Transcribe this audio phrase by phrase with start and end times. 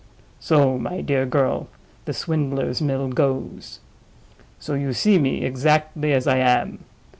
[0.39, 1.67] So, my dear girl,
[2.05, 3.81] the Swindler's Mill goes.
[4.57, 6.79] So you see me exactly as I am.